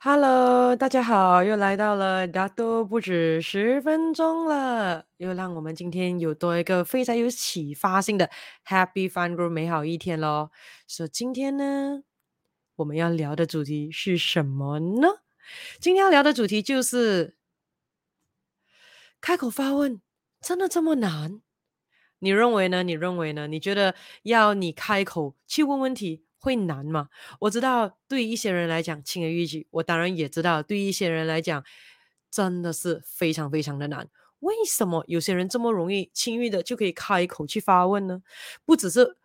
[0.00, 8.30] Hello，大家好，又来到了大多不止十分钟了，又让我们今天有多一个非常有启发性的
[8.64, 10.52] Happy Fun Group 美好一天咯。
[10.86, 12.04] 所以今天呢，
[12.76, 15.08] 我们要聊的主题是什么呢？
[15.80, 17.34] 今天要聊的主题就是
[19.20, 20.00] 开口发问，
[20.40, 21.42] 真的这么难？
[22.20, 22.84] 你认为呢？
[22.84, 23.48] 你认为呢？
[23.48, 26.24] 你觉得要你开口去问问题？
[26.48, 27.08] 会难吗？
[27.40, 29.66] 我知道，对一些人来讲轻而易举。
[29.70, 31.62] 我当然也知道，对一些人来讲，
[32.30, 34.08] 真的是非常非常的难。
[34.40, 38.22] 为什么有些人这么容易轻易的就可以开口去发问呢？
[38.64, 39.18] 不只是。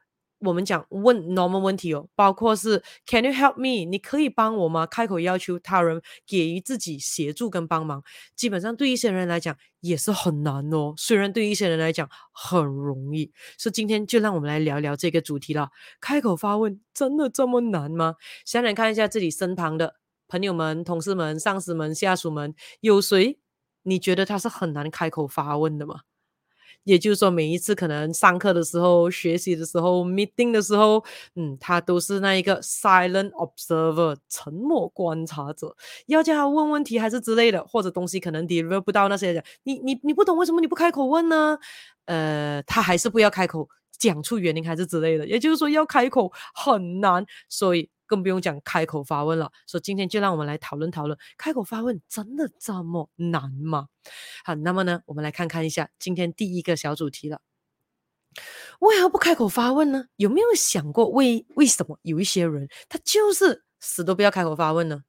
[0.43, 3.89] 我们讲问 normal 问题哦，包括是 Can you help me？
[3.89, 4.85] 你可以帮我吗？
[4.85, 8.03] 开口要求他人给予自己协助跟帮忙，
[8.35, 10.93] 基本上对一些人来讲也是很难哦。
[10.97, 15.69] 虽然对一些人来讲很容易，所以今天就让我们来聊聊这个主题了。
[16.01, 18.15] 开口发问真的这么难吗？
[18.45, 19.95] 想想看一下自己身旁的
[20.27, 23.39] 朋友们、同事们、上司们、下属们，有谁
[23.83, 26.01] 你觉得他是很难开口发问的吗？
[26.83, 31.03] 也就是说，每一次可能上课的时候、学习的时候、meeting 的时候，
[31.35, 35.75] 嗯，他都是那一个 silent observer，沉默观察者。
[36.07, 41.57] 要叫他问问题还是之类的，或者东西可能 deliver 不到那些人，你你你不懂为什么你不开口问呢？
[42.05, 43.67] 呃，他还是不要开口
[43.97, 45.25] 讲出原因还是之类的。
[45.27, 47.89] 也就是说，要开口很难，所以。
[48.05, 53.87] 更不用讲开口发问了，所以今天就让我们来讨论讨论，开口发问真的这么难吗？
[54.43, 57.41] 好，那么呢，我们来看看一下今天第一个小主题了。
[58.79, 60.05] 为何不开口发问呢？
[60.15, 65.03] 有没有想过为为什么有一些人他就是死都不要开口发问呢？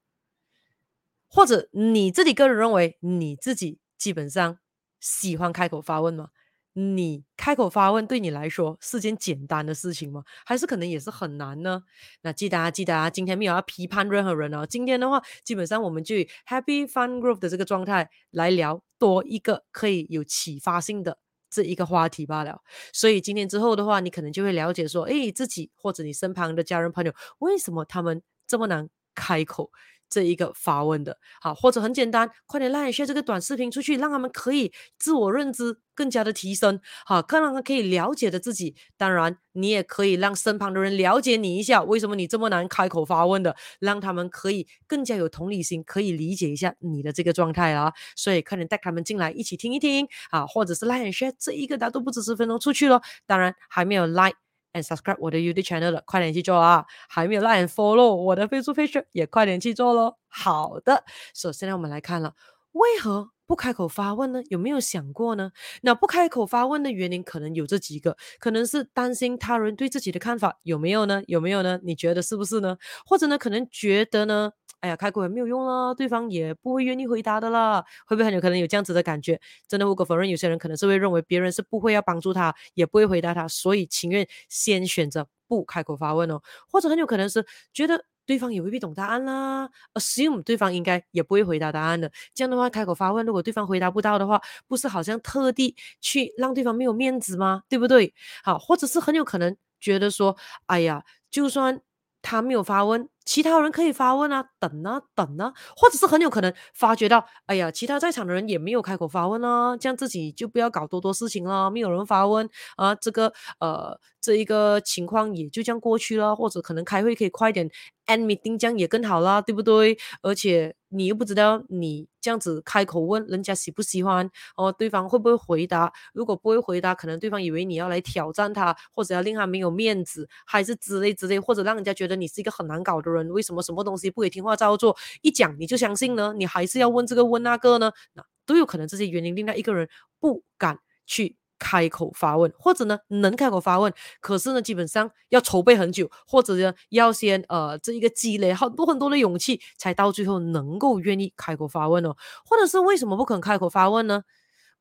[1.27, 4.59] 或者你自己个人认为你自己基本上
[5.01, 6.29] 喜欢开口发问吗？
[6.77, 10.25] 你开口发问对你来说是件简单的事情吗？
[10.45, 11.83] 还是可能也是很难呢？
[12.23, 14.67] 那记得啊，记得啊，今天没有要批判任何人哦。
[14.67, 21.19] 今天的话，基本上我们就以 Happy Fun Group 的这个状态来聊多一个可以有启发性的
[21.49, 22.61] 这一个话题罢了。
[22.93, 29.71] 所以今天之后的话，你可能就会了解说，诶，自己或者你身旁的家人朋友，为什么他们这么难开口？
[30.15, 38.77] 这一个发问的好，或者很简单，快点拉一下这个短视频出去，让他们可以自我认知更加的提升，好，更让他们可以了解的自己。
[38.97, 47.93] 当然，你也可以让身旁的人了解你一下，为什么你这么难开口发问的，让他们可以更加有同理心，可以理解一下你的这个状态啊。
[48.15, 53.03] 所以，快点带他们进来一起听一听啊，或者是拉一下这一个，大都不止十分钟出去了。
[53.27, 54.44] 当然，还没有 like。
[54.75, 56.85] And subscribe 我的 YouTube channel 了，快点去做啊！
[57.09, 60.17] 还没有 like and follow 我的 Facebook page 也快点去做喽。
[60.29, 61.05] 好的，
[61.35, 62.35] 首先呢，我们来看了，
[62.73, 64.43] 为何不开口发问呢？
[64.49, 65.53] 有没有想过呢？
[65.83, 71.23] 那不开口发问的原因可能有这几个，可能是担心他人对自己的看法，有没有呢？
[71.27, 71.79] 有没有呢？
[71.83, 72.77] 你觉得是不是呢？
[73.07, 74.53] 或者呢，可能觉得呢？
[74.85, 77.83] 哎呀，开口也没有用了，对方也不会愿意回答的啦。
[78.07, 79.41] 会不会很有可能有这样子的感觉？
[79.67, 86.39] 真的无可否认，有些人可能是会认为别人是不会要帮助他，也不会回答他，所以情愿先选择不开口发问哦。
[86.69, 92.13] 或者很有可能是觉得对方也未必懂答案啦，assume 对方应该也不会回答答案的。
[92.35, 97.63] 这样的话，开口发问，如果对方回答不到的话，不是好像特地去让对方没有面子吗？
[97.71, 98.13] 对不对？
[98.43, 101.81] 好，或者是很有可能觉得说，哎呀，就算。
[102.25, 114.01] 他没有发问，其他人可以发问啊，等啊等啊，或者是很有可能发觉到，哎呀，其他在场的人也没有开口发问啊，这样自己就不要搞多多事情了，没有人发问啊，这个呃。
[114.25, 117.69] 这一个情况也就这样过去了，或者可能开会可以快点
[118.07, 119.99] end meeting，这样也更好啦，对不对？
[120.23, 125.93] 而且你又不知道你这样子开口问人家喜不喜欢哦，对方会不会回答？
[126.13, 133.29] 如果不会回答，可能对方以为你要来挑战他，或者要令他没有面子，还是之类之类，或者让人家觉得你是一个很难搞的人。
[133.31, 134.97] 为什么什么东西不可以听话照做？
[135.23, 136.33] 一讲你就相信呢？
[136.37, 137.91] 你还是要问这个问那个呢？
[138.15, 139.89] 那都有可能这些原因令到一个人
[140.21, 141.37] 不敢去。
[141.59, 152.17] 开口发问，或者呢能开口发问，可是呢基本上要筹备很久，或者呢要先呃这一个积累很多很多的勇气，才到最后能够愿意开口发问哦。
[152.45, 154.23] 或者是为什么不肯开口发问呢？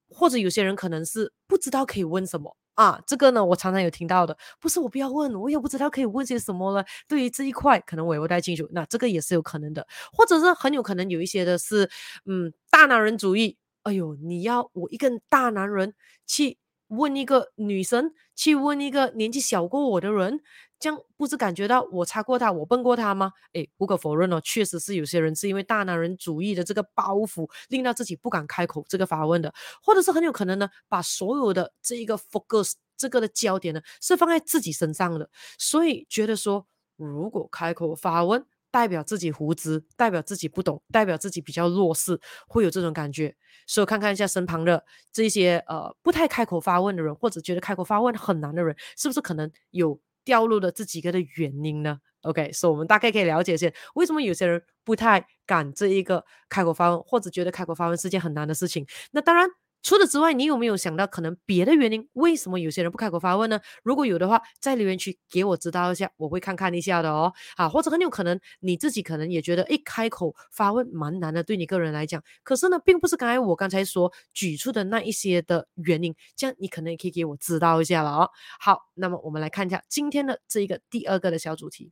[0.09, 3.01] 或者有些人可能是不知道可以问什么啊？
[3.07, 6.85] 这个呢我常常有听到的，不是我不要问，我也不知道可以问些什么了。
[7.07, 11.89] 对于这一块可能我也不太清楚，那这个也是有可能的，或者是很有可能有一些的是
[12.25, 15.93] 嗯大男人主义，哎呦你要我一个大男人
[16.27, 16.57] 去。
[16.95, 20.39] 问一个女生，去问一个年纪小过我的人，
[20.79, 23.31] 这样不是感觉到我差过他，我笨过他吗？
[23.53, 43.35] 诶，不可否认哦，确实是有些人是因为大男人主义的这个包袱，令到自己不敢开口这个发问的，或者是很有可能呢，把所有的这一个 focus 这个的焦点呢，是放在自己身上的，所以觉得说，如果开口发问，代表自己无知，代表自己不懂，代表自己比较弱势，会有这种感觉。
[43.67, 58.83] 所以看看一下身旁的这些呃不太开口发问的人，或者觉得开口发问很难的人，是不是可能有掉入了这几个的原因呢？OK，所以我们大概可以了解一下，为什么有些人不太敢这一个开口发问，或者觉得开口发问是件很难的事情。
[59.11, 59.47] 那当然。
[59.83, 62.07] 除此之外，你有没有想到可能别的原因？
[62.13, 63.59] 为什么有些人不开口发问呢？
[63.83, 67.31] 如果有的话，在留言区给我知道一下，我会看看一下的哦。
[67.57, 72.23] 啊，或者很有可能你自己可能也觉得，诶，开口发问蛮难的，对你个人来讲。
[72.43, 78.29] 可是呢，并不是刚才我刚才所举出的那一些的原因，这样你可能也可以给我知道一下了哦。
[78.59, 81.91] 好，那么我们来看一下今天的这一个第二个的小主题。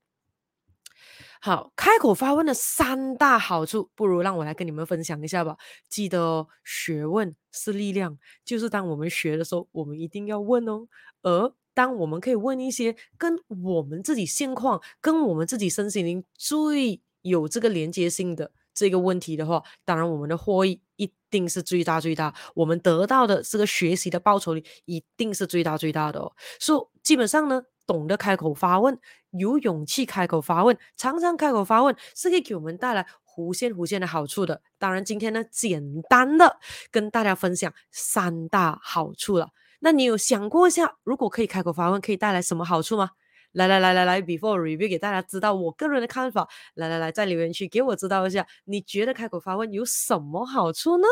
[1.43, 5.57] 好，开口发问的三大好处，不如让我来跟你们分享一下吧。
[5.89, 8.15] 记得哦，学问是力量，
[8.45, 10.87] 就是当我们学的时候，我们一定要问哦。
[11.23, 26.31] 而当我们可以问一些跟我们自己现况、跟我们自己身心灵最有这个连接性的这个问题的话，当然我们的获益一定是最大最大，我们得到的这个学习的报酬率一定是最大最大的哦。
[26.59, 27.63] 所以基本上呢。
[27.85, 28.99] 懂得开口发问，
[29.31, 33.05] 有勇气开口发问，常常开口发问，是可以给我们带来
[33.37, 34.61] 无限无限的好处的。
[34.77, 36.59] 当然，今天呢，简单的
[36.91, 39.49] 跟大家分享三大好处了。
[39.79, 43.11] 那你有想过一下，如果可以开口发问，可以带来什么好处吗？
[43.53, 46.47] 来来来来来，before review 给大家知道我个人的看法。
[46.75, 51.07] 来来来，在留言区给我知道一下，你觉得开口发问有什么好处呢？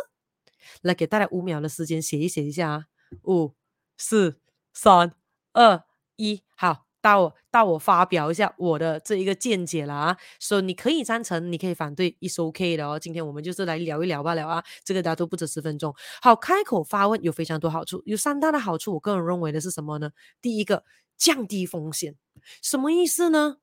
[0.81, 2.85] 来，给大家五秒的时间写一写一下啊，
[3.23, 3.55] 五、
[3.97, 4.39] 四、
[4.71, 5.13] 三、
[5.53, 5.88] 二。
[6.19, 12.99] 一好，到我到我发表一下我的这一个见解了啊，所以你可以赞成，你可以反对，is OK 的哦。
[12.99, 15.95] 今天我们就是来聊一聊罢了啊，这个大家都不止十分钟。
[16.21, 20.11] 好，开口发问有非常多好处，有三大的好处，我个人认为的是什么呢？
[20.41, 20.83] 第一个，
[21.17, 22.15] 降低风险，
[22.61, 23.57] 什么意思呢？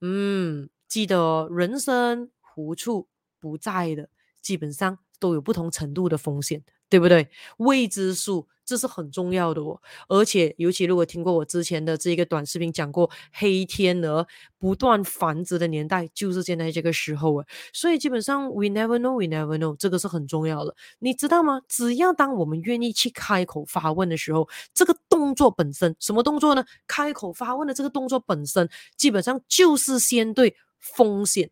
[0.00, 3.08] 嗯，记得哦，人生无处
[3.40, 4.08] 不在的，
[4.40, 6.62] 基本上都有不同程度的风险。
[6.88, 7.28] 对不对？
[7.58, 9.80] 未知数，这是很重要的哦。
[10.08, 14.26] 而且，尤其如果听过我之前的这一个短视频讲过，黑天鹅
[14.58, 17.46] 不断繁殖的年代就是现在这个时候啊。
[17.72, 20.74] 所以，基本上，we never know，we never know，这个是很重要的。
[20.98, 21.60] 你知道吗？
[21.68, 26.64] 只要当我们愿意去开口发问的时候，这个动作本身，什么动作呢？
[26.86, 31.50] 开口发问的这个动作本身，基本上就是先对风险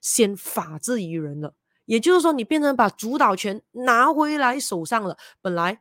[0.00, 1.54] 先法制于人了。
[1.88, 5.16] 也就是说，你变成把主导权拿回来手上了。
[5.40, 5.80] 本来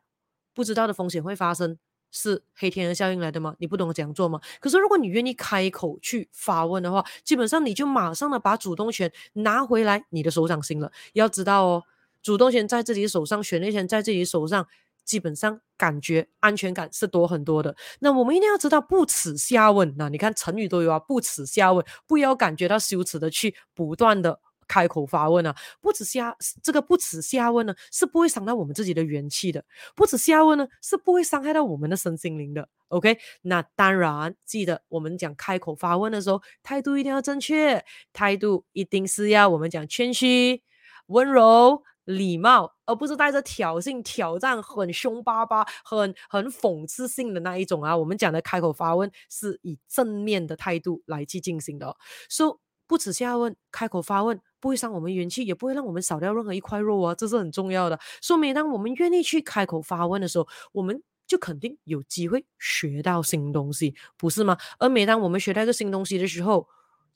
[0.54, 1.78] 不知道的风险会发生，
[2.12, 3.54] 是黑天鹅效应来的吗？
[3.60, 4.40] 你不懂得这样做吗？
[4.62, 10.90] 可是如果你愿意开口去发问的话，基本上你就马上的把主动权拿回来你的手掌心了。
[11.12, 11.84] 要知道哦，
[12.24, 14.66] 主动权在自己手上，权力权在自己手上，
[15.04, 17.76] 基本上感觉安全感是多很多的。
[18.00, 19.94] 那我们一定要知道不耻下问。
[19.98, 24.40] 那你看成语都有啊，不耻下问，不要感觉到羞耻的去不断的。
[24.68, 29.64] 开口发问啊，不耻下这个不耻下问呢，是不会伤到我们自己的元气的。
[29.96, 32.68] 不耻下问呢，是不会伤害到我们的身心灵的。
[32.90, 37.84] OK，那当然记得我们讲开口发问的时候，态度一定要正确，
[38.14, 40.64] 态度一定是要我们讲谦虚、
[41.08, 47.98] 温柔、礼貌，而不是带着挑衅、挑战、很凶巴巴、很很讽刺性的那一种啊。
[47.98, 51.94] 我们讲的开口发问是以正面的态度来去进行的。
[52.30, 54.40] So 不耻下问，开口发问。
[54.68, 57.98] 不会伤我们元气，也不会让我们少掉任何一块肉啊， 这是很重要的。
[58.22, 64.58] 说明当我们愿意去开口发问的时候，我们就肯定有机会学到新东西，不是吗？
[64.78, 66.68] 而每当我们学到一个新东西的时候，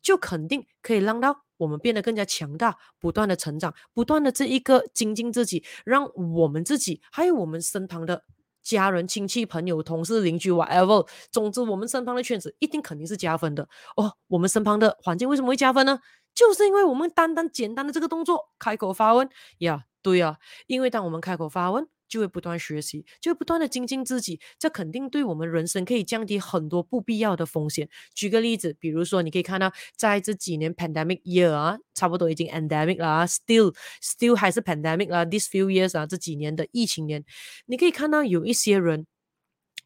[0.01, 8.23] 就肯定可以让到我们变得更加强大，不断的成长，不断的这一个精进自己，让我们自己还有我们身旁的
[8.63, 13.67] 家人、亲戚、朋友、同事、邻居，whatever，总之我们身旁的圈子一定肯定是加分的
[13.97, 14.13] 哦。
[14.27, 15.99] 我们身旁的环境为什么会加分呢？
[16.33, 27.87] 就是因为我们单单简单的这个动作，开口发问呀，对呀，因为当我们开口发问，就会不断学习，就会不断的精进自己，这肯定对我们人生可以降低很多不必要的风险。
[28.13, 37.23] 举个例子，比如说你可以看到，在这几年 pandemic year 啊，差不多已经 endemic 了，still still 还是 pandemic 啦，this few years 啊，这几年的疫情年，
[37.65, 39.05] 你可以看到有一些人，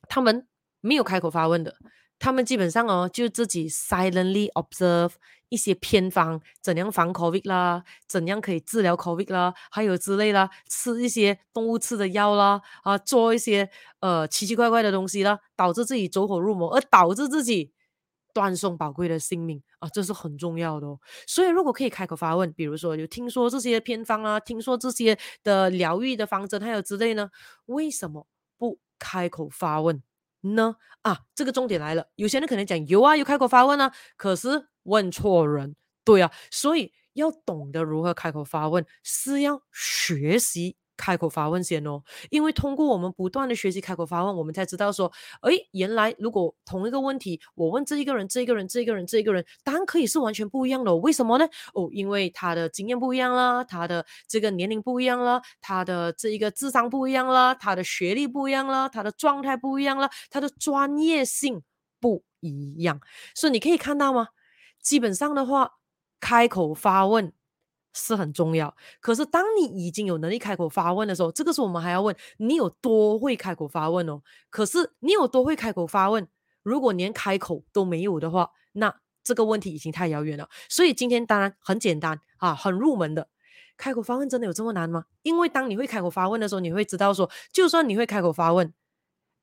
[0.08, 0.48] 他们
[0.82, 1.76] 没有开口发问的。
[2.20, 5.12] 他们基本上哦，就自己 silently observe
[5.50, 13.70] 一些偏方，怎样防 COVID 啦，怎样可以治疗 COVID 啦，还有之类啦，吃一些动物吃的药啦，啊，做一些
[14.00, 17.72] 呃奇奇怪怪的东西啦，导致自己走火入魔，而导致自己
[18.34, 21.00] 断送宝贵的性命啊，这是很重要的哦。
[21.28, 27.30] 所以如果可以开口发问，比如说有听说这些偏方啊，听说这些的疗愈的方针还有之类呢，
[27.68, 28.26] 为什么
[28.58, 30.02] 不开口发问？
[30.54, 32.08] 呢啊，这个重点来了。
[32.16, 40.78] 有些人可能讲有啊，有开口发问啊，可是问错人，对啊，所以要懂得如何开口发问，是要学习。
[40.98, 45.12] 开口发问先哦，因为通过我们不断的学习开口发问，我们才知道说，
[45.42, 50.96] 哎，原来如果同一个问题，我问这一个人、这一个人、这一个人、这一个人，答案可以是完全不一样的哦。
[50.98, 51.46] 为什么呢？
[51.74, 61.62] 哦，因为他的经验不一样啦，他的这个年龄不一样啦，他的这一个智商不一样啦，他的学历不一样啦，他的状态不一样啦，他的专业性
[62.00, 63.00] 不一样。
[63.34, 64.30] 所以你可以看到吗？
[64.82, 65.72] 基本上的话，
[66.20, 67.34] 开口发问。
[67.96, 74.22] 是很重要，可是当你已经有能力开口发问的时候，这个时候我们还要问你有多会开口发问哦。
[74.50, 76.28] 可是你有多会开口发问，
[76.62, 80.50] 如果连开口都没有的话，那这个问题已经太遥远了。
[80.68, 83.30] 所以今天当然很简单啊，很入门的
[83.78, 85.06] 开口发问，真的有这么难吗？
[85.22, 88.74] 因为当你会开口发问的时候，你会知道说，就算你会开口发问，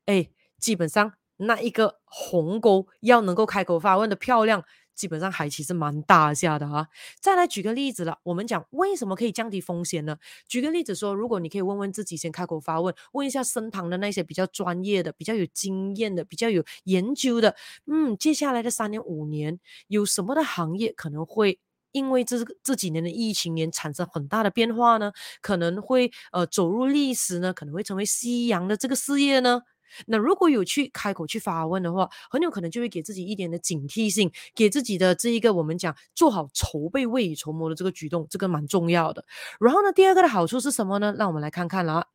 [0.05, 0.29] 哎，
[0.59, 4.63] 基本上那一个鸿沟要能够开口发问的漂亮。
[4.95, 6.87] 基本上还其实蛮大下的啊！
[7.19, 10.17] 再来举个例子了，我们讲为什么可以降低风险呢？
[10.47, 17.55] 举个例子说，如果你可以问问自己，先开口发问，问一下身旁的那些比较专业的、比较有经验的、比较有研究的，
[17.87, 21.59] 嗯，接下来的三年五年有什么的行业可能会
[21.91, 25.11] 因为这这几年的疫情年产生很大的变化呢？
[25.41, 27.53] 可能会呃走入历史呢？
[27.53, 29.61] 可能会成为夕阳的这个事业呢？
[30.07, 39.25] 那如果有去开口去发问的话，很有可能就会给自己一点的警惕性，给自己的这一个我们讲做好筹备、未雨绸缪的这个举动，这个蛮重要的。
[39.59, 41.13] 然后呢，第二个的好处是什么呢？
[41.17, 42.07] 让我们来看看啦。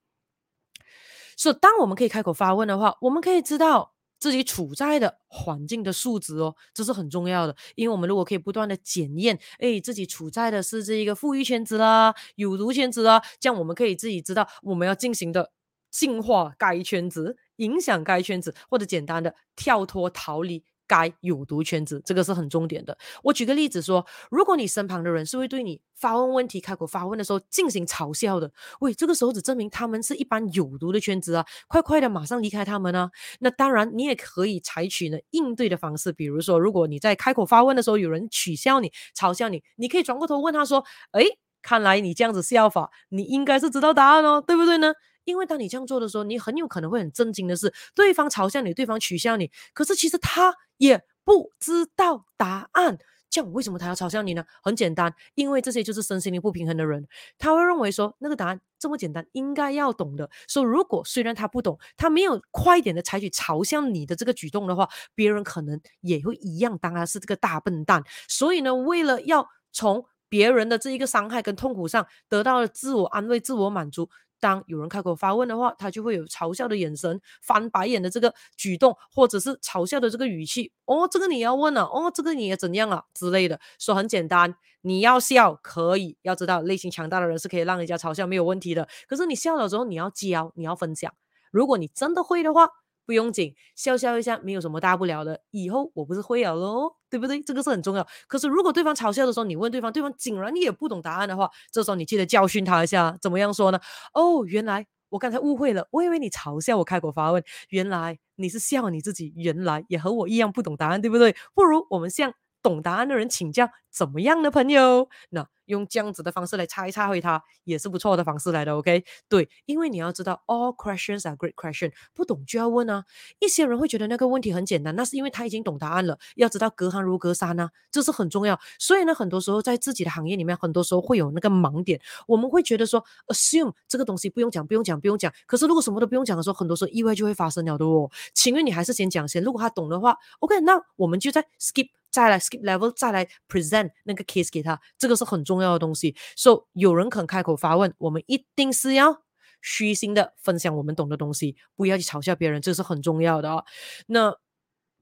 [1.36, 7.54] 所以，当我们可以开口发问的话，我们可以知道自己处在的环境的素质哦，这是很重要的。
[7.76, 15.52] 因为我们如果可以不断的检验，哎，自己处在的是这一个富裕圈子啦、有毒圈子啦，这样我们可以自己知道我们要进行的
[15.92, 17.36] 净化该圈子。
[17.58, 22.96] 影响该圈子，或者简单的跳脱逃离该有毒圈子，这个是很重点的。
[23.22, 28.50] 我举个例子说，如果你身旁的人是会对你发问问题、开口发问的时候进行嘲笑的，
[28.80, 33.10] 喂，这个时候只证明他们是一般有毒的圈子啊，快快的马上离开他们啊。
[33.40, 41.26] 那当然，你也可以采取呢应对的方式，比如说，如果你在开口发问的时候有人取笑你、嘲笑你，你可以转过头问他说：“诶，
[41.60, 44.94] 看来你这样子笑法，你应该是知道答案哦，对不对呢？”
[45.28, 52.96] 因为当你这样做的时候，你很有可能会很震惊的是，对方嘲笑你，对方取笑你，可是其实他也不知道答案。
[53.28, 54.42] 这样为什么他要嘲笑你呢？
[54.62, 57.06] 很简单，因为这些就是身心灵不平衡的人，
[57.36, 60.30] 他会认为说那个答案这么简单，应该要懂的。
[60.48, 68.02] 说如果虽然他不懂，他没有快点的采取嘲笑你的这个举动的话，别人可能也会一样当他是这个大笨蛋。
[68.26, 74.08] 所以呢，为了要从别人的这一个伤害跟痛苦上得到了自我安慰、自我满足。
[74.40, 80.72] 当有人开口发问的话，他就会有嘲笑的眼神、翻白眼的这个举动，或者是嘲笑的这个语气。
[80.84, 83.60] 哦，这个你要问了，哦，这个你也怎样了之类的。
[83.78, 88.88] 说很简单，你要笑可以，要知道内心强大的人是可以让人家嘲笑没有问题的。
[89.06, 91.12] 可是你笑了之后，你要教，你要分享。
[91.50, 92.68] 如果你真的会的话。
[93.08, 95.40] 不用紧，笑笑一下，没有什么大不了的。
[95.50, 97.40] 以后我不是会了喽，对不对？
[97.42, 98.06] 这个是很重要。
[98.26, 103.16] 可是如果对方嘲笑的时候，你问对方，对方竟然你也不懂答案的话，这时候你记得教训他一下。
[103.22, 103.80] 怎么样说呢？
[104.12, 111.34] 哦，原来我刚才误会了，我以为你嘲笑我开口发问，原来你是笑你自己，原来也和我一样不懂答案，对不对？
[111.54, 115.08] 不如我们向懂答案的人请教，怎么样呢，朋友？
[115.30, 115.48] 那。
[115.68, 119.04] 用这样子的方式来插一插回他，也是不错的方式来的，OK？
[119.28, 123.04] 对，因为你要知道，all questions are great questions，不懂就要问啊。
[123.38, 126.18] 一些人会觉得那个问题很简单，那是因为他已经懂答案了。
[126.36, 128.58] 要知道隔行如隔山啊，这是很重要。
[128.78, 132.00] 所以呢，很多时候在自己的行业里面，很多时候会有那个盲点。
[132.26, 135.32] 我们会觉得说，assume 这个东西不用讲，不用讲，不用讲。
[135.46, 138.10] 可是如果什么都不用讲的时候，很多时候意外就会发生了的哦。
[138.32, 141.88] 请问你还是先讲先，如果他懂的话，OK，那我们就在 skip。
[142.18, 146.16] 再来 skip level，再来 present 那个 case 给他，这个是很重要的东西。
[146.34, 149.22] 所以有人肯开口发问，我们一定是要
[149.62, 153.62] 虚心的分享我们懂的东西，不要去嘲笑别人，这是很重要的啊。
[154.08, 154.36] 那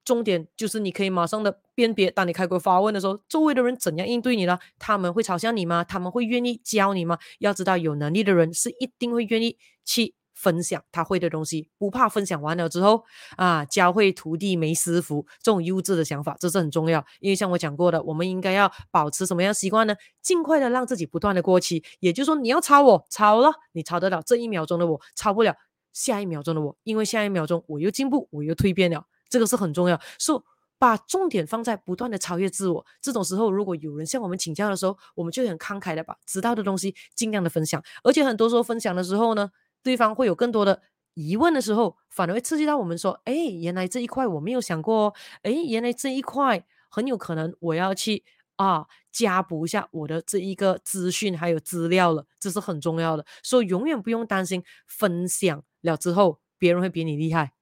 [0.04, 4.58] 重点就是你可以马上的辨别，当你开口发问的时候，周围的人怎样应对你呢？
[4.78, 5.82] 他们会嘲笑你吗？
[5.82, 7.18] 他们会愿意教你吗？
[7.38, 9.56] 要知道，有能力的人是一定会愿意
[9.86, 10.14] 去。
[10.36, 13.02] 分享他会的东西，不怕分享完了之后
[13.36, 17.04] 啊，教会徒弟没师傅，这种优质的想法，这是很重要。
[17.20, 19.96] 因为像我讲过的，我们应该要保持什么样习惯呢？
[20.20, 21.82] 尽快的让自己不断的过期。
[22.00, 25.56] 也就是说，你要抄我，抄了，你抄得了这一秒钟的我，抄不了
[25.94, 29.98] 下一秒钟的我，因为下一秒钟我又进步，我又蜕变了，这个是很重要。
[30.18, 30.42] 所以
[30.78, 32.84] 把重点放在不断的超越自我。
[33.00, 37.82] 这种时候，如果有人向我们请教的时候，我们就很慷慨的把知道的东西尽量的分享。
[38.04, 39.50] 而且很多时候分享的时候呢。
[39.86, 40.82] 对方会有更多的
[41.14, 48.24] 疑问的时候，反而会刺激到我们说：“哎，原来这一块我没有想过哦，哎，原来这一块很有可能我要去
[48.56, 53.24] 啊，加补一下我的这一个资讯还有资料了，这是很重要的。
[53.44, 57.52] 所以永远不用担心分享了之后别人会比你厉害。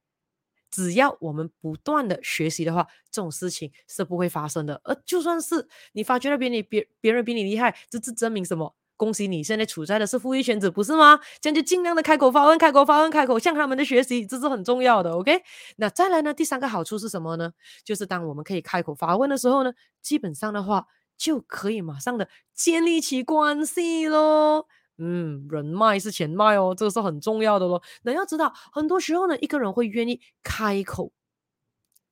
[0.70, 4.80] 只要我们不断的学习的话，这种事情是不会发生的。
[4.84, 8.74] 而就算是你发觉了别你别别人比你厉害，这是证明什么？
[8.96, 11.18] 恭喜你现在处在的是富裕圈子，不是吗？
[11.40, 15.10] 这样就尽量的开口发问，开口发问，开口向他们的学习，这是很重要的。
[15.10, 15.42] OK，
[15.76, 16.32] 那再来呢？
[16.32, 17.52] 第三个好处是什么呢？
[17.84, 20.86] 就是当我们可以开口发问的时候呢，基本上的话
[21.16, 24.66] 就可以马上的建立起关系喽。
[24.96, 27.82] 嗯，人脉是钱脉哦，这个是很重要的喽。
[28.02, 31.10] 那要知道，很多时候呢，一个人会愿意开口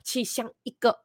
[0.03, 0.99] 去向一个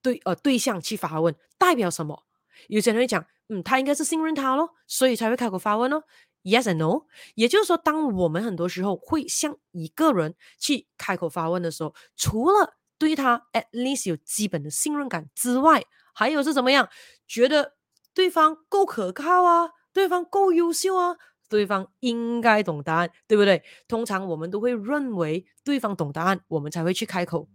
[0.00, 2.22] 对呃对象去发问，代表什么？
[2.68, 3.26] 有些人会讲。
[3.48, 6.04] 嗯，他应该是信任他咯，所以才会开口发问咯。
[6.42, 15.82] Yes and no，也就是说，当我们很多时候会向一个人去开口发问的时候，除了对他 at least 有基本的信任感之外，
[16.14, 16.88] 还有是怎么样？
[17.26, 17.76] 觉得
[18.12, 21.16] 对方够可靠啊，对方够优秀啊，
[21.48, 23.62] 对方应该懂答案，对不对？
[23.88, 27.48] 通常我们都会认为对方懂答案，我们才会去开口。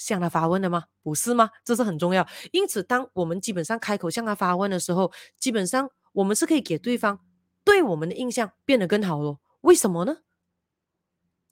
[0.00, 0.84] 向他发问的吗？
[1.02, 1.50] 不是吗？
[1.62, 2.26] 这是很重要。
[2.52, 7.20] 因此，当我们基本上开口向他发问的时候，基本上我们是可以给对方
[7.62, 9.40] 对我们的印象变得更好咯。
[9.60, 10.16] 为什么呢？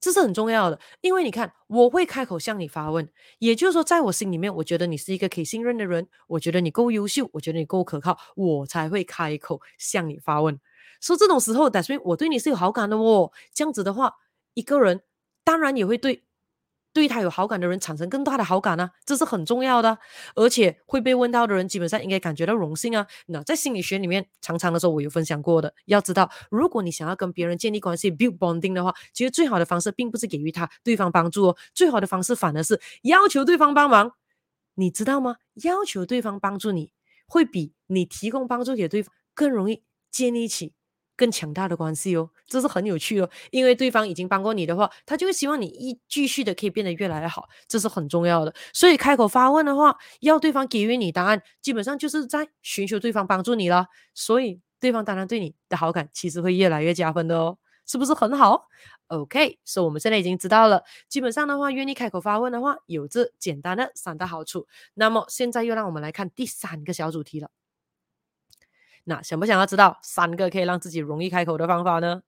[0.01, 0.81] 这是很重要的。
[1.03, 3.07] 因为你看，我会开口向你发问，
[3.39, 10.59] 也就是说，在我心里面，我觉得你是一个可以信任的人，我觉得你够优秀，我觉得你够可靠，我才会开口向你发问。
[11.03, 13.31] 所以这种时候，但是我对你是有好感的哦。
[13.53, 14.15] 这样子的话，
[14.55, 15.03] 一个人
[15.45, 16.25] 当然也会对。
[16.99, 19.97] 对他有好感的人产生更大的好感呢、这是很重要的。
[20.35, 23.07] 而且会被问到的人，基本上应该感觉到荣幸啊。
[23.27, 25.73] 那在心理学里面，常常的时候我有分享过的。
[25.85, 34.11] 要知道，如果你想要跟别人建立关系 （build bonding） 的话，其实最好的方式并不是给予他对方帮助哦，最好的方式反而是要求对方帮忙。
[34.75, 35.37] 你知道吗？
[35.63, 36.91] 要求对方帮助你，
[37.29, 40.73] 会比你提供帮助给对方更容易建立起。
[41.19, 43.29] 更强大的关系哦，这是很有趣哦。
[43.51, 48.55] 因为对方已经帮过你的话，他就会希望你一继续的可以变得越来越好，这是很重要的。
[48.73, 53.87] 所以开口发问的话，要对方给予你答案，基本上就是在寻求对方帮助你了。
[54.15, 58.69] 所以对方当然对你的好感其实会越来越加分的哦，是不是很好
[59.09, 64.67] ？OK，所以我们现在已经知道了，基本上的话，愿意开口发问的话，有这简单的三大好处。
[64.95, 67.51] 那么现在又让我们来看第三个小主题了。
[69.09, 72.21] 那想不想要知道三个可以让自己容易开口的方法呢？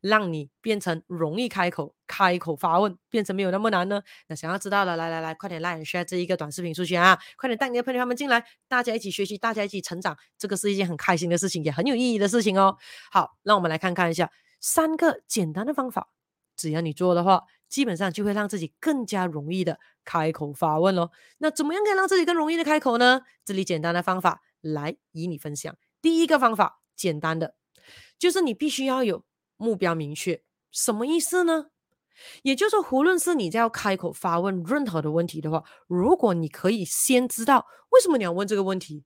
[0.00, 4.02] 让你变成容易开口、开口发问，变成没有那么难呢？
[4.26, 7.16] 那想要知道了，来来来，快点来 share 这一个短视频出去啊！
[7.36, 12.76] 快点带你的朋友他们进来，大家一起学习，大家一起成长，这个是一件很开心的事情，也很有意义的事情哦。
[13.12, 16.08] 好，让我们来看看一下三个简单的方法，
[16.56, 21.10] 只要你做的话，基本上就会让自己更加容易的开口发问喽。
[21.38, 23.22] 那怎么样可以让自己更容易的开口呢？
[23.44, 25.76] 这里简单的方法来与你分享。
[26.02, 27.54] 第一个方法，简单的，
[28.18, 29.24] 就是你必须要有
[29.56, 30.42] 目标明确。
[30.70, 31.68] 什么意思呢？
[32.42, 39.04] 也就是说，无论是你在要开口发问任何的问题的话，如果你可以先知道为什么你要问这个问题，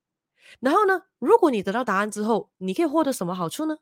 [0.60, 3.78] 然后呢，如果你得到答案之后，你可以获得什么好处呢？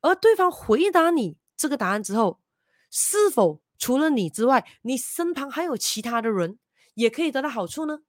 [0.00, 2.40] 而对方回答你这个答案之后，
[2.90, 6.58] 是否除了你之外，你身旁还有其他的人
[6.94, 8.00] 也可以得到好处呢？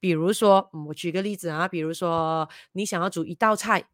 [0.00, 3.84] 比如说，我举个例子啊，比如说你想要煮一道菜，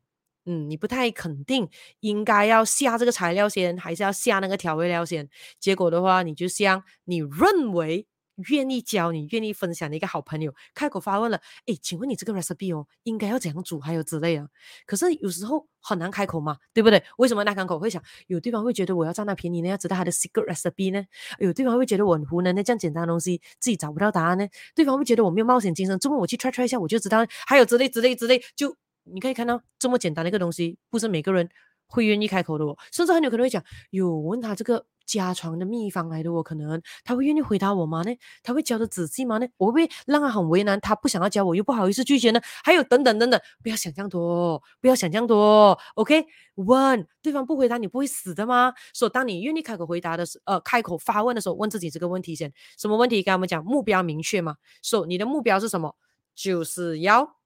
[0.47, 1.69] 嗯，你不太肯定
[2.01, 5.29] 应该要下这个材料先，还是要下那个调味料先。
[5.59, 8.07] 结果的话，你就像你认为。
[8.49, 14.49] 愿意教你、愿意分享的一个好朋友，开口发问了，诶，请问你这个 recipe 哦，应该要怎样煮，还有之类的。
[14.87, 17.03] 可是有时候很难开口嘛，对不对？
[17.19, 17.79] 为什么难开口？
[17.79, 19.69] 会想有对方会觉得我要占他便宜呢？
[19.69, 21.05] 要知道他的 secret recipe 呢？
[21.39, 22.53] 有对方会觉得我很糊呢？
[22.53, 24.47] 那这样简单的东西自己找不到答案呢？
[24.75, 27.27] 对方会觉得我没有冒险精神，这么我去 try try 一下我就知道。
[27.47, 31.49] 还有之类之类之类，就你可以看到这么简单的一个东西，不是每个人
[31.93, 34.87] 会愿意开口的哦，甚至很有可能会讲，有问他这个。
[35.05, 38.17] 家传的秘方来的，哦可能他会愿意回答我吗呢？
[38.43, 39.47] 他会教的仔细吗呢？
[39.57, 40.81] 我会不会让他很为难？
[40.81, 42.41] 他不想要教我，又不好意思拒绝呢？
[42.65, 45.77] 还有等等等等，不要想这样多，不要想这样多。
[45.97, 46.25] OK，
[46.55, 48.73] 问对方不回答，你不会死的吗？
[48.95, 53.23] 所以当你愿意开口回答的时，呃，开口发问的时候，问自己这个问题先：什么问题？
[53.25, 54.57] 跟我们讲目标明确吗？
[54.83, 55.97] 说你的目标是什么？
[56.35, 57.39] 就是要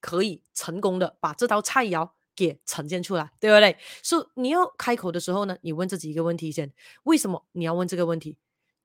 [0.00, 2.10] 可以成功的把这道菜肴。
[2.34, 3.76] 给呈现出来，对不对？
[4.02, 6.72] 所以你要开口的时候呢，你问自己一个问题先：
[7.04, 8.36] 为什么你要问这个问题？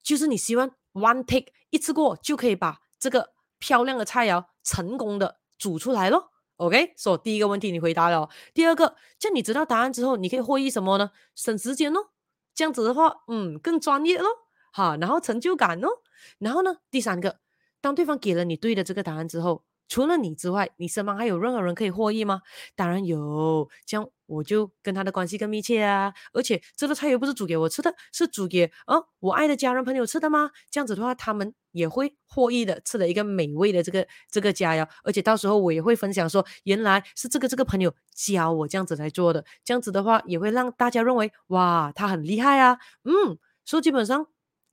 [0.04, 6.32] 就是你希望 one take 一次过就可以把这个漂亮的菜肴成功的煮出来咯。
[6.58, 8.30] OK，所以第一个问题你回答了。
[8.54, 11.12] 第二个，就你知道答案之后，你可以获益什么呢？
[11.36, 12.12] 省时间咯。
[12.56, 14.28] 这样子的话，嗯，更专业咯。
[14.72, 16.02] 好，然后成就感咯。
[16.40, 17.40] 然后呢，第三个，
[17.80, 22.42] 当对方给了你对的这个答案之后，除了你之外，你身旁还有任何人可以获益吗？
[22.76, 26.14] 当然有，这样我就跟他的关系更密切啊。
[26.34, 30.52] 而且这个菜又不是煮给我吃的，是煮给啊我爱的家人朋友吃的吗？
[30.70, 34.88] 这样子的话，他们也会获益的，吃了一个美味的这个这个佳肴。
[35.04, 39.46] 而且到时候我也会分享说，原来是这个这个朋友教我这样子来做的。
[39.64, 42.78] 这样子的话，也会让大家认为哇，他很厉害啊。
[43.04, 44.28] 嗯，所以基本上。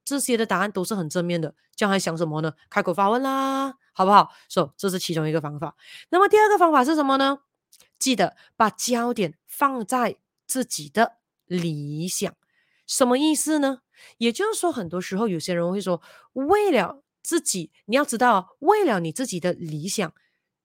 [0.06, 2.52] 这些的答案都是很正面的，这样还想什么呢？
[2.68, 4.30] 开口发问啦，好不好？
[4.50, 5.74] 所以这是其中一个方法。
[6.10, 7.38] 那么第二个方法是什么呢？
[7.98, 12.34] 记得把焦点放在自己的理想。
[12.86, 13.80] 什么意思呢？
[14.18, 16.02] 也就是说，很多时候有些人会说，
[16.34, 20.12] 为了自己，你要知道，为了你自己的理想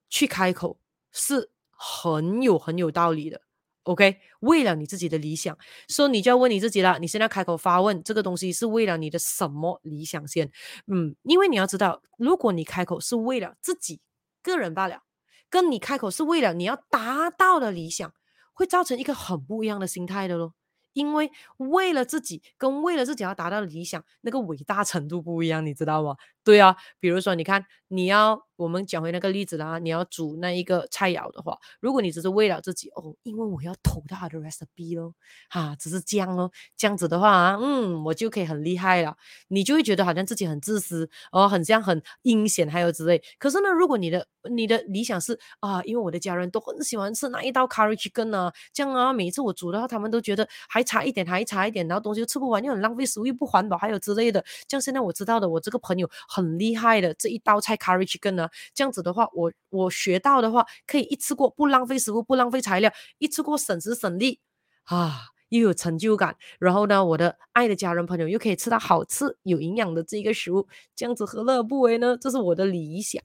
[0.09, 0.79] 去开口
[1.11, 3.41] 是很有很有道理的。
[3.89, 6.99] OK，为了你自己的理想，所以你就要问你自己了。
[6.99, 10.51] 你现在开口发问这个东西是为了你的什么理想先？
[10.85, 13.99] 嗯，因为你要知道，如果你开口是为了自己
[14.43, 15.01] 个人罢了，
[15.49, 18.13] 跟你开口是为了你要达到的理想，
[18.53, 20.53] 会造成一个很不一样的心态的咯。
[20.93, 26.15] 因为为了自己跟为了自己要达到的理想，那个伟大程度不一样，你知道吗？
[26.49, 35.13] 对啊，比如说你看，你要我们讲回那个例子啦，你要煮那一个菜肴的话，如果你只是为了自己哦，因为我要偷到他的 recipe 咯，
[35.47, 39.15] 哈、啊，只是这样咯，这样子的话啊，嗯，我就可以很厉害了，
[39.49, 43.21] 你就会觉得好像自己很自私哦，很像很阴险还有之类。
[43.37, 54.43] 可是呢，如果你的你的理想是啊，因为我的家人都很喜欢吃那一道 curry chicken 啊，这样啊，每一次我煮的话，他们都觉得还差一点，还差一点，然后东西又吃不完，又很浪费食物，又不环保，还有之类的。
[54.67, 56.09] 像现在我知道的，我这个朋友
[56.39, 64.39] 很厉害的这一道菜 curry chicken 呢，这样子的话，我我学到的话，可以一次过不浪费食物，不浪费材料，一次过省时省力
[64.85, 66.37] 啊，又有成就感。
[66.59, 72.17] 然后呢，我的爱的家人朋友又可以吃到好吃有营养的这一个食物，这样子何乐而不为呢？
[72.17, 73.21] 这是我的理想。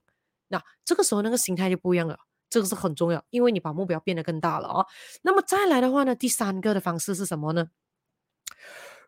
[0.49, 2.19] 那这个时候那个心态就不一样了，
[2.51, 4.87] 这个是很重要，因为你把目标变得更大了啊。
[5.23, 7.69] 那么再来的话呢，第三个的方式是什么呢？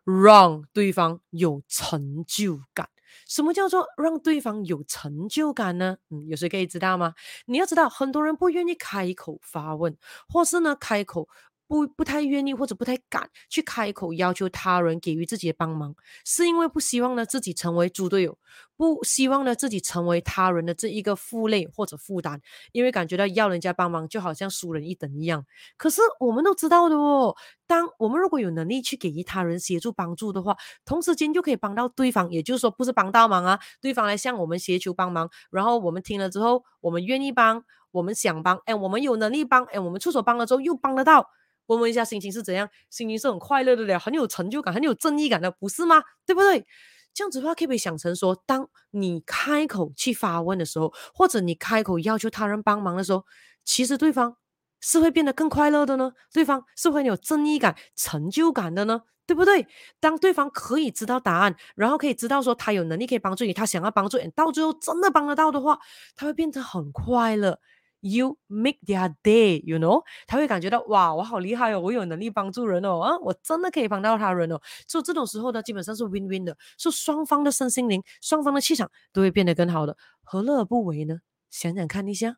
[0.03, 2.89] 让对方有成就感。
[3.27, 5.97] 什么叫做让对方有成就感呢？
[6.09, 7.13] 嗯，有谁可以知道吗？
[7.45, 9.97] 你要知道，很多人不愿意开口发问，
[10.29, 11.27] 或是呢开口。
[11.67, 18.37] 不不太愿意或者不太敢去开口要求他人给予自己的帮忙，是因为不希望呢自己成为猪队友，
[18.77, 22.39] 不希望呢自己成为他人的这一个负累或者负担，
[22.71, 25.45] 因为感觉到要人家帮忙就好像输人一等一样。
[25.75, 27.35] 可是我们都知道的哦，
[27.67, 41.27] 当我们如果有能力去给予他人协助帮助的话，同时间就可以帮到对方，也就是说不是帮倒忙啊，对方来向我们寻求帮忙，然后我们听了之后，我们愿意帮，我们想帮，哎，我们有能力帮，哎，我们出手帮了之后又帮得到。
[41.67, 42.67] 问问一下心情是怎样？
[42.89, 46.03] 心情是很快乐的了，很有成就感，很有正义感的，不是吗？
[46.25, 46.65] 对不对？
[47.13, 53.25] 这样子的话，可不可以想成说，当你开口去发问的时候，或者你开口要求他人帮忙的时候，
[53.65, 54.37] 其实对方
[54.81, 56.11] 是会变得更快乐的呢？
[56.31, 59.01] 对方是会很有正义感、成就感的呢？
[59.25, 59.67] 对不对？
[59.99, 65.79] 当对方可以知道答案，然后可以知道说他有能力可以帮助你，他想要帮助你，到最后真的帮得到的话，
[66.15, 67.59] 他会变得很快乐。
[68.07, 70.03] You make their day, you know？
[70.27, 74.61] 他会感觉到哇，我好厉害哦，我有能力帮助人哦，啊，我真的可以帮到他人哦。
[74.87, 81.19] 所以这种时候呢，基本上是 win win 的，是双方的身心灵、双方的气场都会变得更好的，何乐而不为呢？
[81.49, 82.37] 想想看一下。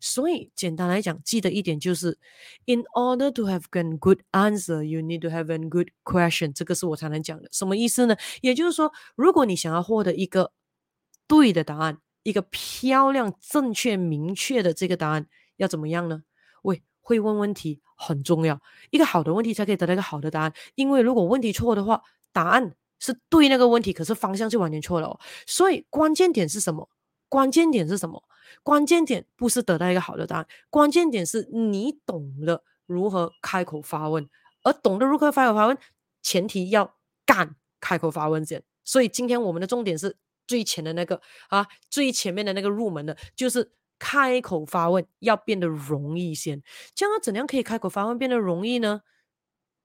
[0.00, 2.18] 所以简单来讲，记得一点就是
[2.64, 6.54] ，in order to have a good answer, you need to have a good question。
[6.54, 8.16] 这个是我才能讲的，什么意思呢？
[8.40, 10.52] 也就是说，如果你想要获得一个
[11.28, 11.98] 对的答案。
[12.22, 16.22] 一个漂亮、正确、明确的这个答案要怎么样呢？
[16.62, 20.52] 喂，会问问题很重要，一个好的问题才可以得到一个好的答案。
[20.74, 22.02] 因为如果问题错的话，
[22.32, 25.18] 答案是对那个问题，可是方向就完全错了哦。
[25.46, 26.88] 所以关键点是什么？
[27.28, 28.22] 关键点是什么？
[28.62, 34.28] 关键点不是得到一个好的答案，关键点是你懂了如何开口发问，
[34.62, 35.78] 而懂得如何开口发问，
[36.22, 38.62] 前提要敢开口发问先。
[38.84, 40.16] 所以今天我们的重点是。
[40.50, 46.60] 最前的那个啊，最前面的那个入门的，就是开口发问要变得容易先。
[46.92, 49.02] 这样怎样可以开口发问变得容易呢？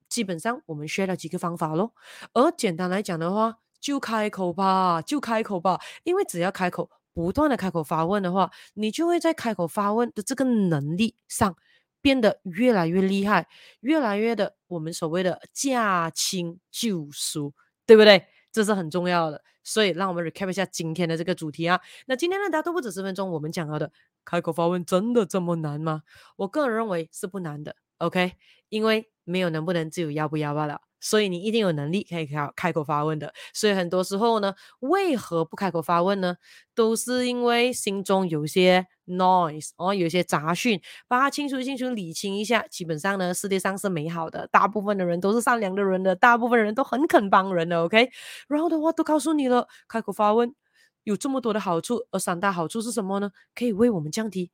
[0.10, 1.94] 基本上我们学了几个方法咯。
[2.34, 5.80] 而简单来讲的话，就开口吧，就开口吧。
[6.04, 11.56] 因为只要开口，不断的开口发问的话，你就会在开口发问的这个能力上
[12.02, 13.48] 变得越来越厉害，
[13.82, 17.54] 越来越的我们所谓的驾轻就熟，
[17.86, 18.26] 对不对？
[18.56, 19.44] 这是很重要的。
[19.66, 21.82] 所以，让我们 recap 一下今天的这个主题啊。
[22.06, 23.92] 那今天的答都不止十分钟，我们讲到的
[24.24, 26.04] 开口发问真的这么难吗？
[26.38, 27.76] 我个人认为是不难的。
[27.98, 28.34] OK，
[28.70, 30.80] 因为没有能不能，只有要不要罢了。
[31.02, 33.32] 所以你一定有能力可以开开口发问的。
[33.54, 36.38] 所以很多时候呢，为何不开口发问呢？
[36.74, 42.66] 都是因为心中有些 noise 哦，有些杂讯，把它清除清除，理清一下。
[42.72, 47.84] 基本上呢，世界上是美好的，大部分的人都是善良的人的，大部分人都很肯帮人的。
[47.84, 48.10] OK，
[48.48, 50.56] 然后的话都告诉你了，开口发问
[51.04, 53.30] 有这么多的好处，而三大好处是什么呢？
[53.54, 54.50] 可以为我们降低。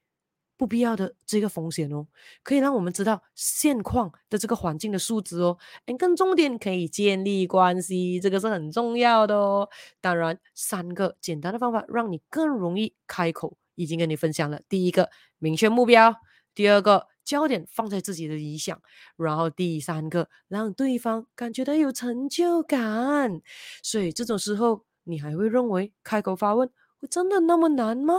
[0.62, 2.06] 不必要的这个风险哦，
[2.44, 9.68] 可以让我们知道现况的这个环境的素质哦，诶，更重点可以建立关系，这个是很重要的哦。
[10.00, 14.62] 当然，三个简单的方法让你更容易开口，已经跟你分享了。
[14.70, 16.12] 第一个，明确目标；
[16.54, 18.78] 第二个，焦点放在自己的理想；
[19.18, 23.42] 然后第三个，让对方感觉到有成就感。
[23.82, 26.70] 所以这种时候，你还会认为开口发问
[27.00, 28.14] 会真的那么难吗？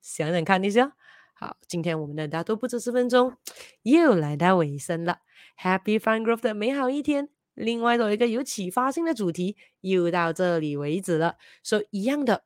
[0.00, 0.97] 想想看一下。
[1.40, 3.36] 好，今天我们的大多不止十分钟
[3.84, 5.18] 又来到尾声了。
[5.56, 11.36] Happy Fun Growth 的美好一天，另外的一个有启发性的主题又到这里为止了。
[11.62, 12.42] 所以一样的。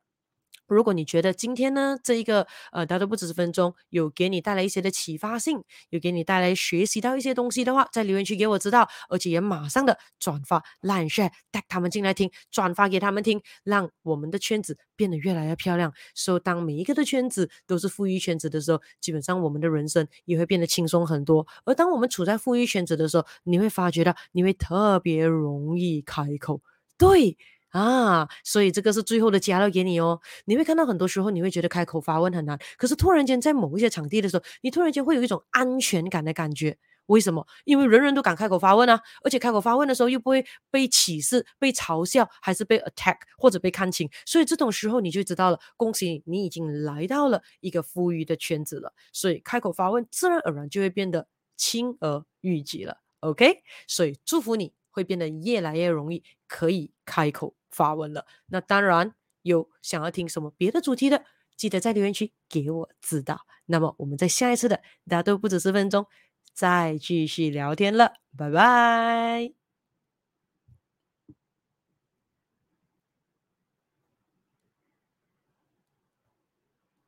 [0.72, 15.92] 如果你觉得今天呢，这一个呃，大都不止十分钟，有给你带来一些的启发性，有给你带来学习到一些东西的话，在留言区给我知道，而且也马上的转发、Line Share，带他们进来听，转发给他们听，让我们的圈子变得越来越漂亮。
[16.14, 21.46] 所以，当每一个的圈子都是富裕圈子的时候，基本上我们的人生也会变得轻松很多。
[21.64, 26.60] 而当我们处在富裕圈子的时候，你会发觉到你会特别容易开口，
[26.96, 27.36] 对。
[27.72, 30.20] 啊，所以这个是最后的加料给你哦。
[30.44, 36.76] 你会看到很多时候，你会觉得开口发问很难，可是突然间在某一些场地的时候，你突然间会有一种安全感的感觉。
[37.06, 37.44] 为什么？
[37.64, 44.08] 因为人人都敢开口发问啊，而且开口发问的时候又不会被歧视、被嘲笑，还是被 attack 或者被看轻。
[44.24, 48.92] 所以这种时候你就知道了，恭喜你，你已经来到了一个富裕的圈子了。
[49.12, 52.98] 所以开口发问自然而然就会变得轻而易举了。
[53.20, 61.24] OK，所以祝福你会变得越来越容易可以开口发文了，那当然有想要听什么别的主题的，
[61.56, 63.40] 记得在留言区给我知道。
[63.66, 64.76] 那么我们在下一次的
[65.08, 66.06] 大家都不止十分钟
[66.52, 69.61] 再继续聊天了，拜拜。